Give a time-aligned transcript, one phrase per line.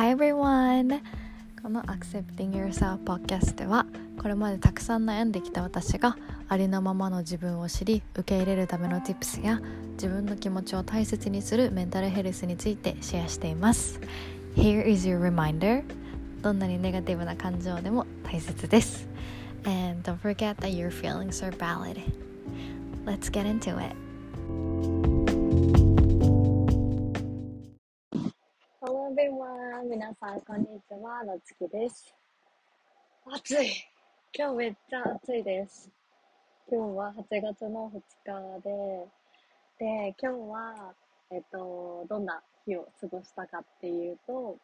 [0.00, 1.02] Hi everyone!
[1.62, 3.84] この Accepting Yourself Podcast では
[4.18, 6.16] これまでたくさん悩んできた私が
[6.48, 9.60] ありのままの自分を知り受け入れるための Tips や
[9.96, 14.00] 自分の気持ちを大切にするメンタルヘルスについてシェアしています
[14.56, 15.84] Here is your reminder
[16.40, 19.06] どんなにネガティブな感情でも大切です
[19.66, 22.00] And don't forget that your feelings are valid
[23.04, 23.94] Let's get into it
[29.20, 29.90] Hello everyone!
[29.90, 31.22] 皆さん、こんにちは。
[31.24, 32.14] なつきです。
[33.26, 33.68] 暑い
[34.34, 35.90] 今日めっちゃ暑いです。
[36.70, 38.70] 今日は8月の2日で、
[39.78, 40.94] で、今日は、
[41.30, 44.56] えっと、どんな日を過ごしたかっていうと、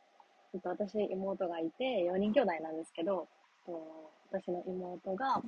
[0.55, 3.29] えっと、私、妹がいて、4人兄弟なんですけど、
[3.69, 5.43] えっと私の妹が、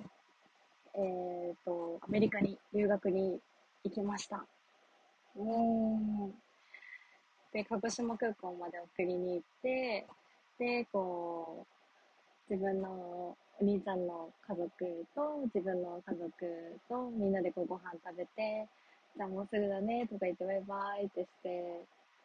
[0.94, 3.40] えっと、アメリカに留学に
[3.84, 4.44] 行きました。
[5.34, 6.47] うーん。
[7.52, 10.06] で、鹿児島空港まで送りに行って、
[10.58, 11.66] で、こ
[12.48, 14.70] う、自分のお兄ちゃんの家族
[15.14, 16.30] と自分の家族
[16.88, 18.66] とみんなでこうご飯食べて、
[19.16, 21.84] じゃあもうすぐだねとか言ってバイバイってして、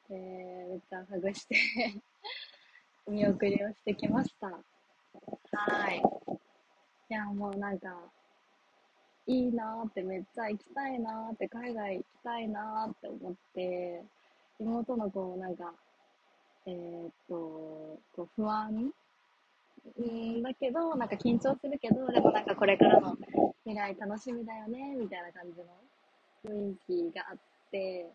[0.09, 1.55] で、めっちゃハグして、
[3.07, 4.47] 見送りをしてきました。
[5.51, 6.01] はい。
[7.09, 7.95] いや、もうなんか、
[9.25, 14.03] いいなーってめっちゃ行きたいなーって海外行きたいなーって思って、
[14.59, 15.73] 妹のこうなんか、
[16.65, 17.33] えーっと、
[18.15, 18.93] こう不安
[19.97, 23.17] うんだけど、なんか緊張するけど、でもなんかこれからの
[23.65, 27.37] 未来楽しみだよね、みたいな感じの雰囲気があっ
[27.71, 28.09] て、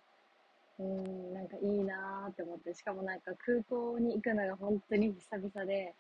[0.78, 5.94] うん、なんかいいなーって思って、しかもなんか空港に行くのが本当に久々で、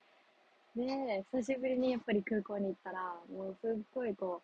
[0.74, 4.40] で、久しぶりにやっぱり空港に行ったら、もうすっごいこ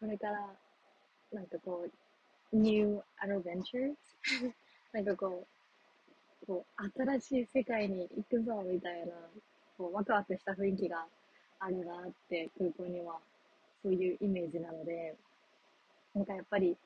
[0.00, 0.48] う、これから、
[1.32, 1.86] なんかこ
[2.52, 3.94] う、new adventures?
[4.94, 5.44] なんかこ
[6.42, 9.12] う、こう、新しい世界に行くぞ、みたいな、
[9.76, 11.04] こう、ワクワクした雰囲気が
[11.58, 13.18] あるなって、空港には、
[13.82, 15.16] そういうイメージなので、
[16.14, 16.76] なんかやっぱり、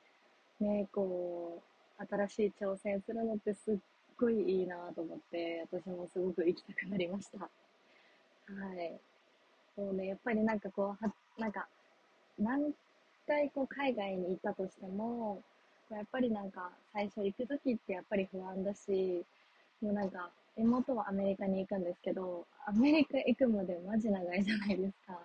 [0.59, 1.61] ね、こ
[1.99, 3.77] う、新しい挑戦するのってすっ
[4.17, 7.37] ごいいいなと思って、私もすごく行きたくなりました。
[7.39, 7.47] は
[8.83, 8.99] い。
[9.75, 11.67] そうね、やっぱりなんかこう、は、なんか、
[12.39, 12.73] 何
[13.27, 15.43] 回こう海外に行ったとしても、
[15.89, 19.25] やっぱりなんか最初行くときってやっぱり不安だし、
[19.81, 25.19] もうなんか妹はアメリカに行くんですけど、アメリカ行くまでマジ長いじゃないですか。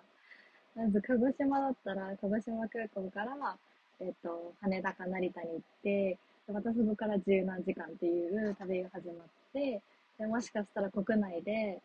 [0.75, 3.57] まず鹿児島だったら、鹿児島空港から、
[3.99, 6.17] えっと、羽田か成田に行って、
[6.51, 9.81] またそこから十何時間っていう旅が始まって、
[10.17, 11.79] でもしかしたら国内で、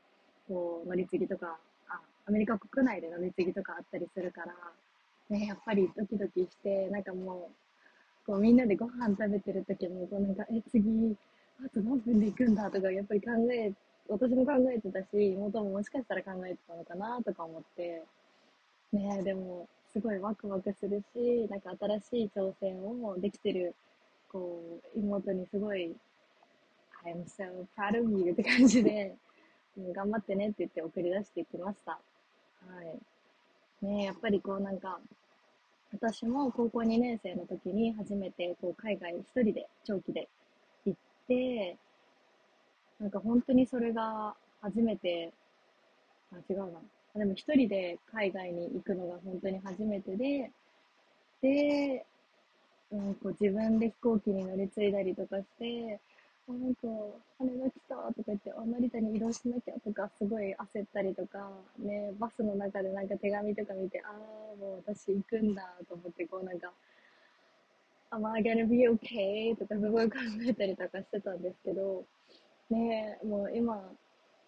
[0.49, 1.57] こう、乗り継ぎとか、
[1.89, 4.55] あ、アメリカ国内で乗り継ぎとかあったりするから、
[5.29, 7.70] ね、やっぱりドキドキして、なんかもう、
[8.31, 11.17] こうみんなでご飯食べてる時も、こうなんか、え、次、
[11.67, 13.73] あと何分で行くんだとか、やっぱり考え、
[14.09, 18.05] 私も考えてたし、妹ももしかしたら考えてたのかなとか思って、
[18.93, 23.75] ね、でも、すごいワクワクするし、なんか新しい挑戦をできてる、
[24.31, 24.63] こ
[24.95, 25.97] う、妹にすごい、
[27.05, 29.17] I'm so proud of you って感じで、
[29.93, 31.93] 頑張ってねって言って送り出してきました。
[31.93, 32.01] は
[33.83, 33.85] い。
[33.85, 35.01] ね、やっぱりこうなんか、
[35.93, 40.29] 私も高校2年生の時に初めてこう海外一人で長期で
[40.87, 41.77] 行って、
[43.01, 45.33] なんか本当にそれが初めて、
[46.33, 46.81] あ、違うな。
[47.17, 50.51] でも一人で海外に行くのが本当に初めてで、
[51.43, 52.07] で、
[52.93, 56.01] うん、こう自分で飛行機に乗り継いだりとかして、
[56.47, 56.81] なんか、
[57.39, 57.90] 羽田来たとか
[58.31, 66.73] 言って、あ、成田に移動しなきゃとか、すごい焦ったりとか、ね、バスの中でなんか手紙とか見て、ああ、もう私行くんだと思って、こうなんか、
[68.13, 69.55] Am I gonna be okay?
[69.57, 70.17] とかすごい考
[70.49, 72.05] えたりとかしてたんですけど、
[72.71, 73.77] ねもう今、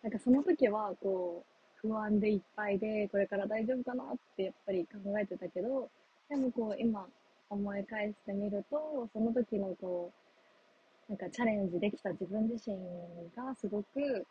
[0.03, 1.44] なんかその時はこ
[1.84, 5.88] う、不安でいっぱいで、これから大丈夫かなってやっぱり考えてたけど、
[6.28, 7.06] でもこう今
[7.50, 10.31] 思い返してみると、その時のこう、
[11.09, 12.77] なんかチャレンジできた自分自身
[13.37, 14.27] がすごく、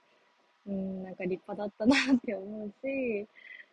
[0.68, 3.28] うん、なんか立派だったなって思うし、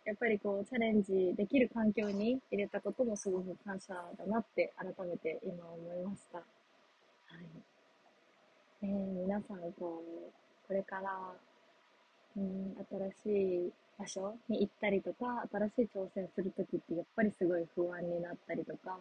[0.04, 6.38] やっぱりこうチャレンジできる環境に入れたこともすごく感謝だなって改めて今思いました。
[6.38, 6.44] は
[8.82, 8.86] い。
[8.86, 10.32] ねえ皆さんこう、
[10.66, 11.32] これから、
[12.36, 12.74] うん、
[13.22, 18.96] 新しい場所に行ったりとか、新しい挑戦するときってやっぱりすごい不安になったりとか、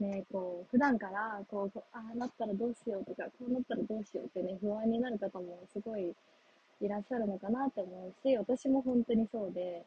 [0.00, 6.14] ね、こう、普段から、こう、ああなったらどうしようとか、こうなったらどうしようってね、不安になる方もすごい
[6.80, 9.84] いらっしゃるのかなって思うし、私も本当にそうで、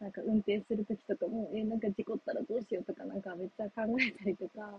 [0.00, 4.78] なんか運転するときとかも、え、なんか事故ったらどうしようとか、なんかめっちゃ考えたりとか、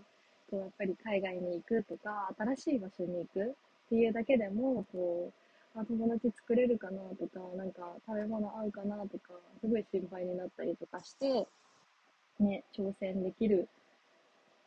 [0.50, 3.54] こう、やっぱり海外に行くとか、新しい場所に行くっ
[3.88, 5.32] ていうだけでも、こ
[5.74, 11.46] う、あ友達作れるかなとか、なんか食べ物合うかなとか、すごい心配になったりとかして、
[12.40, 13.68] ね、挑戦できる、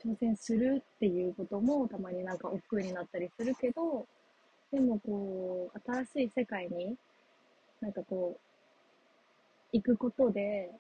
[0.04, 4.08] 挑戦するっていうこともたまになんか億劫になったりするけど、
[4.72, 6.96] でもこう、新しい世界に、
[7.82, 8.40] なんかこう、
[9.74, 10.72] 行くことで、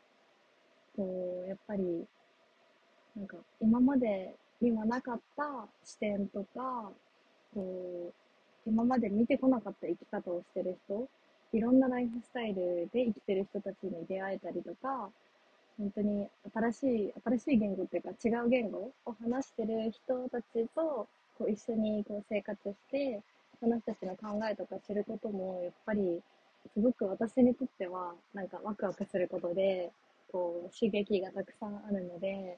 [0.95, 2.05] こう、やっぱり、
[3.15, 5.43] なんか今までにはなかった
[5.83, 6.91] 視点とか、
[7.53, 8.13] こう、
[8.65, 11.07] 今まで見てこなかった生き方をしてる人、
[11.53, 15.09] いろんなライフスタイルで生きてる人たちに出会えたりとか、
[15.77, 21.07] 本当に新しい、新しい言語っていうか違う言語を話してる人たちと
[21.37, 23.21] こう一緒にこう生活して、
[23.59, 26.21] その人たちの考えとか知ることも、やっぱり、
[26.73, 29.91] すごく私にとっては、なんかワクワクすることで、
[30.31, 32.57] こう、刺激がたくさんあるので、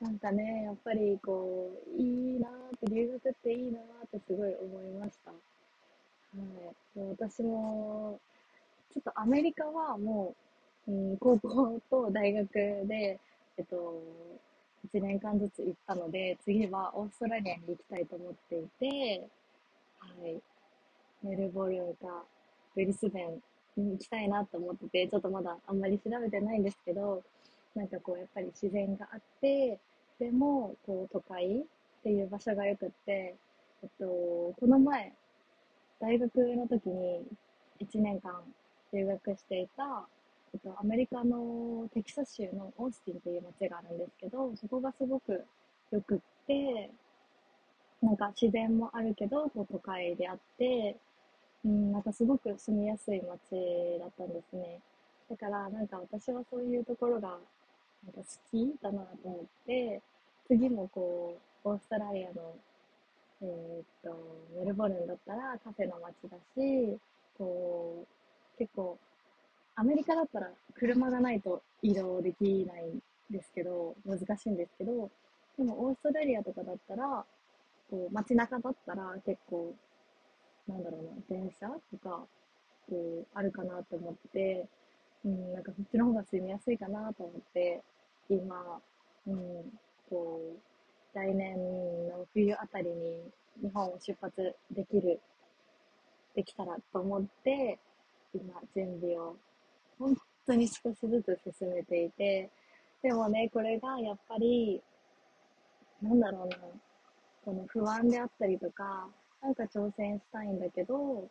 [0.00, 5.30] なんかね、やっぱりこう、いいなーって、留学っていいなーってすごい思いました。
[5.30, 5.36] は
[6.96, 7.00] い。
[7.10, 8.18] 私も、
[8.92, 10.51] ちょっとアメリカはもう、
[10.88, 13.20] うん、高校と大学で、
[13.56, 14.02] えっと、
[14.92, 19.28] 1年間ずつ行ったので、次はオーストラリアに行きたいと思っていて、
[19.98, 20.42] はい。
[21.22, 22.24] メルボルンか、
[22.74, 23.40] ブリスベン
[23.76, 27.22] に行きたいなと思ってて、ちょっとまだあんまり調べてないんですけど、
[27.76, 29.78] なんかこう、やっぱり自然があって、
[30.18, 31.64] でも、こう、都会っ
[32.02, 33.36] ていう場所が良くって、
[33.82, 35.12] えっと、この前、
[36.00, 37.22] 大学の時に
[37.80, 38.42] 1年間
[38.92, 40.06] 留学していた、
[40.54, 45.44] えっと、アメリカのテキサス州のオースティンっていう街があるんですけど、そこがすごく
[45.90, 46.90] 良くって、
[48.02, 50.96] なんか自然もあるけど、こう都会であって、
[51.64, 54.80] うん、なんかすごく住みやすい街だったんですね。
[55.30, 57.38] だからなんか私はそういうところが
[58.04, 60.02] なんか好きだなと思って、
[60.48, 62.54] 次もこう、オーストラリアの、
[63.42, 64.16] えー、っと、
[64.58, 66.98] メルボルンだったらカフェの街だし、
[67.38, 68.98] こう、結構、
[69.74, 75.10] アメリカだったら車がないと移動できないんですけど、難しいんですけど、
[75.56, 77.24] でもオーストラリアとかだったら、
[77.90, 79.74] こう、街中だったら結構、
[80.68, 82.26] なんだろうな、電車とか、
[82.88, 84.66] こう、あるかなと思って、
[85.24, 87.82] うん、なんかそっちの方が住みやすいかなと思って、
[88.28, 88.80] 今、
[89.26, 89.36] うん、
[90.08, 90.40] こ
[91.14, 91.56] う、来年
[92.08, 93.20] の冬あたりに
[93.62, 95.20] 日本を出発できる、
[96.34, 97.78] できたらと思って、
[98.34, 99.36] 今、準備を
[99.98, 100.16] 本
[100.46, 102.50] 当に少しずつ進めていて、
[103.02, 104.80] でもね、これがやっぱり、
[106.00, 106.56] なんだろうな、
[107.44, 109.08] この不安であったりとか、
[109.42, 111.30] なんか挑戦したいんだけど、こ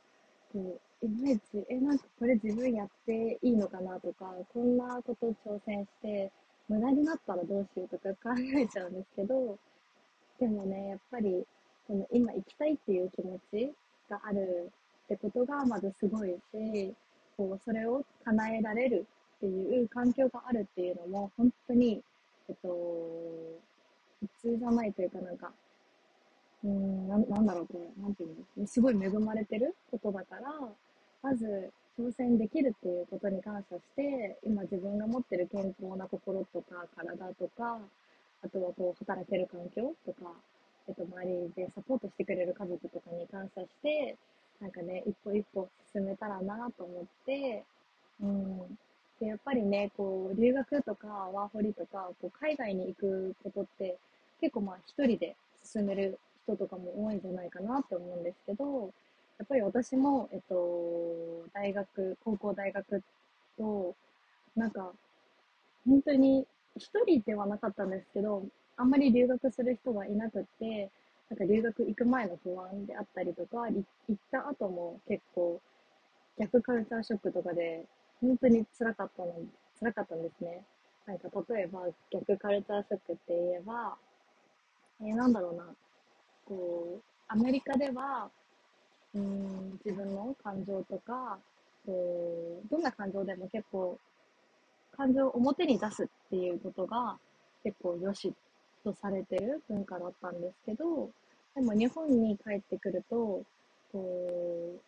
[1.01, 6.31] う、いまいち、え、なんかこれ自分やっていいのかなとか、こんなこと挑戦して、
[6.67, 9.57] 無駄になったらどうしようとか考えちゃうんですけど、
[10.39, 11.45] でもね、やっぱり、
[11.87, 13.73] この今行きたいっていう気持ち
[14.09, 14.71] がある
[15.05, 16.93] ってことがまずすごいし、
[17.41, 19.07] こう、それを叶えられる
[19.37, 22.03] っていう環境があるっていうのも、本当に、
[22.47, 22.67] えっと、
[24.19, 25.51] 普通じゃないというかなんか、
[26.63, 30.53] うん、ななんだろう、これ、なんていうの、すごい恵まれてることだから、
[31.23, 37.79] まず、挑戦できるっていうことに感謝して、今自分が持ってる健康な心とか体とか、
[38.43, 40.31] あとはこう、働ける環境とか、
[40.87, 44.15] えっと、周りでサポートしてくれる家族とかに感謝して、
[44.61, 47.63] なんかね、一歩一歩進めたらなと思って、
[48.21, 48.77] うん。
[49.19, 53.97] で、やっぱりね、こう、留学とかワーホリとか、こう、海外に行くことって、
[54.39, 58.91] 結構まあ一人で進める人とかも多いんじゃないかなって思うんですけど、
[59.39, 63.03] やっぱり私も、えっと、大学、高校大学
[63.57, 63.95] と、
[64.55, 64.91] なんか、
[65.87, 66.45] 本当に
[66.77, 68.43] 一人ではなかったんですけど、
[68.77, 70.89] あんまり留学する人がいなくって、
[71.31, 73.79] なんか留学行く前の不安であったりとか、行
[74.11, 75.61] った後も結構
[76.37, 77.85] 逆カルチャーショックとかで、
[78.19, 79.33] 本当に辛かったの、
[79.79, 80.65] 辛かったんですね。
[81.07, 83.95] なんか例えば逆カルチャーショックって言えば、
[84.99, 85.63] えー、なんだろうな、
[86.45, 88.29] こう、アメリカでは、
[89.15, 91.39] うん、自分の感情とか、
[91.85, 93.97] こう、どんな感情でも結構、
[94.97, 97.17] 感情を表に出すっていうことが
[97.63, 98.33] 結構良し
[98.83, 101.09] とされてる文化だったんですけど、
[101.55, 103.43] でも日本に帰ってくると、
[103.91, 104.81] こ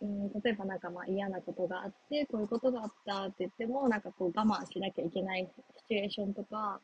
[0.00, 5.48] う、うん、例えばなんかまあ嫌なことがあって、こういうことがあったって言っても、なんかこう我慢しなきゃいけない
[5.78, 6.80] シチュエーションとか、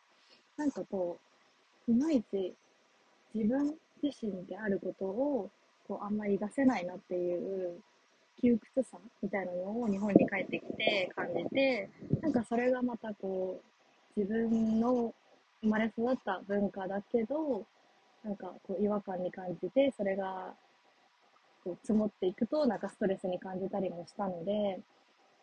[0.57, 1.19] なんかこ
[1.89, 2.55] う、いまいち
[3.35, 5.51] 自分自身であることを
[5.87, 7.81] こうあんまり出せないなっていう
[8.41, 11.91] 窮屈さみたいなのを日本に帰ってきて感じて
[12.21, 13.61] なんかそれがまたこ
[14.17, 15.15] う自分の
[15.63, 17.65] 生まれ育った文化だけど
[18.25, 20.55] なんかこう違和感に感じてそれが
[21.65, 24.81] こう積もっていくと、なんかストレスに感じたりもしたので、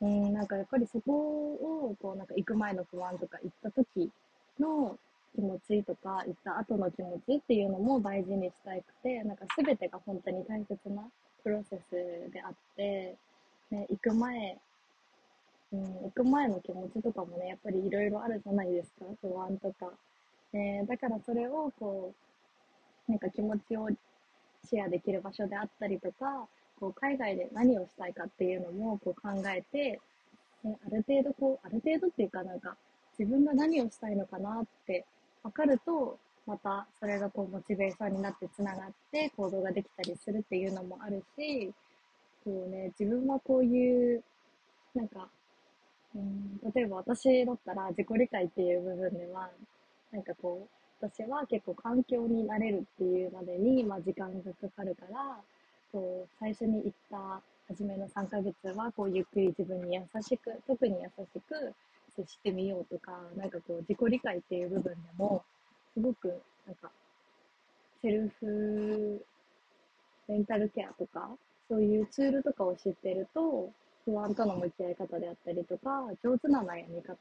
[0.01, 1.13] うん、なんかやっぱりそこ
[1.53, 4.09] を、こうなんか行く前の不安とか行った時
[4.59, 4.97] の
[5.35, 11.03] 気持ちとか、行った後の気持ちっていうのも大事にしたいくて、なんか全てが本当に大切な
[11.43, 13.15] プロセスであって、
[13.71, 14.57] ね、行く前、
[15.75, 19.91] うん、行く前の気持ちとかもね、やっぱりいろいろあるじゃないですか、不安とか。
[20.53, 22.13] えー、だからそれをこ
[23.07, 23.89] う、なんか気持ちを
[24.63, 26.47] シェアできる場所であったりとか、
[26.79, 29.99] こう海外で何をしたいかっていうのもこう考えて、
[30.63, 32.77] ね、ある程度こう、ある程度っていうかなんか
[33.17, 35.05] 自分が何をしたいのかなって
[35.43, 41.73] 分かると、またそれがこうモチベーションになってつながって行動ができたりするっていうのもあるし、
[42.45, 44.23] こうね、自分はこういう、
[44.93, 45.27] なんか、
[46.15, 49.49] うん、例えば私だったら自己理解っていう部分では、
[50.11, 55.37] なんかこう、私は結構環境になれるっていうまでに、まあ、時間がかかるから、
[55.91, 61.73] こう、最初に行った初めの3ヶ月は、こう、ゆっくり自分に優しく、特に優しく
[62.15, 65.43] 接してみようとか、なんかこう、自己理解っていう部分でも、
[65.93, 66.89] すごく、なんか、
[68.01, 69.25] セルフ
[70.27, 71.29] メンタルケアとか、
[71.67, 73.71] そういうツールとかを知ってると、
[74.05, 77.15] 不安との向き合い方であったりとか、上手な悩み方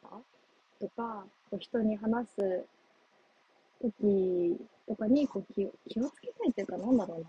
[0.81, 2.65] とか、こう人に話す
[3.83, 7.27] 時とかにこう気を気をつけたいっていうか、なんだろうな。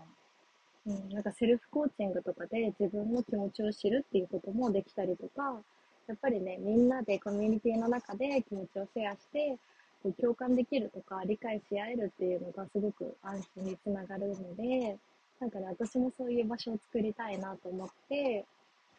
[0.88, 5.60] うん、なんかセルフコーチングとかで自分の気持ちを知るっていうこともできたりとか、
[6.06, 9.56] やっぱりね、みんなでコミュニティの中で気持ちをシェアして、
[10.02, 14.96] こう共感できるとか理解し合えるっていうのがすごく安心につながるので、
[15.40, 18.44] なんかね、私もそういう場所を作りたいなと思って、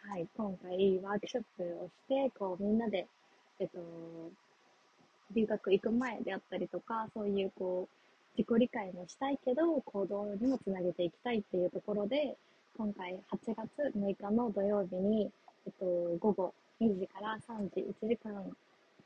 [0.10, 3.08] はい、今回ワークショップをして、こうみんなで、
[3.60, 3.80] えっと、
[5.36, 12.38] 留学行く前であったりとか、そういうこう、自己理解もしたいけど、行動にもつなげていきたいっていうところで、
[12.78, 15.30] 今回8月6日の土曜日に、
[15.66, 15.86] えっと、
[16.20, 18.48] 午後2時から3時、1時間、ち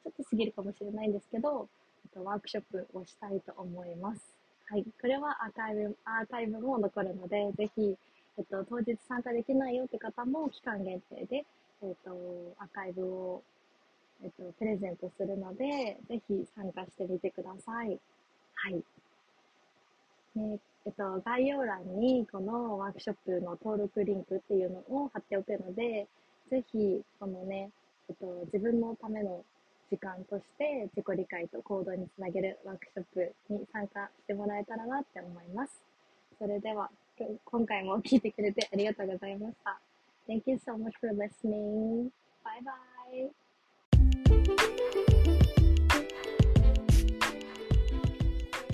[0.06, 1.68] ょっと過ぎるかもしれないんですけど、
[2.06, 4.22] えっと、ワークショップをしたいと思います。
[4.70, 4.86] はい。
[5.02, 7.98] これはアーカイブ、アーカイブも残るので、ぜひ、
[8.42, 11.46] えっと、当日参加できないよって方も期間限定で、
[11.84, 12.12] えっと、
[12.58, 13.44] アーカイブを
[14.24, 18.00] えっと、プレゼントするので、ぜひ参加してみてください。
[18.54, 18.84] はい。
[20.36, 26.08] ね、えっと、概要欄にこのワークショップの登録リンクっていうのを貼っておくので、
[26.52, 27.72] ぜひ、このね、
[28.10, 29.44] えっと、自分のための
[29.90, 35.74] 時間として自己理解と行動につなげるワークショップに参加してもらえたらなって思います。
[36.38, 36.92] それでは、
[37.45, 39.81] 今回も聞いてくれてありがとうございました。
[40.29, 42.11] Thank you so much for listening.
[42.45, 43.31] Bye bye.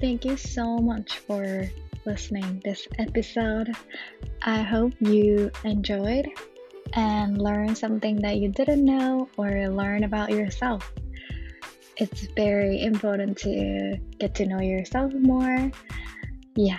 [0.01, 1.71] Thank you so much for
[2.05, 3.73] listening this episode.
[4.43, 6.27] I hope you enjoyed
[6.95, 10.93] and learned something that you didn't know or learn about yourself.
[11.97, 15.71] It's very important to get to know yourself more.
[16.57, 16.79] Yeah.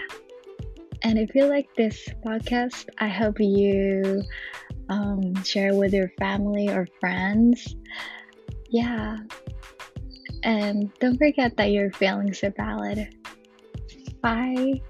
[1.02, 4.22] And if you like this podcast, I hope you
[4.88, 7.76] um, share with your family or friends.
[8.68, 9.18] Yeah.
[10.42, 13.14] And don't forget that your feelings are valid.
[14.22, 14.80] Bye.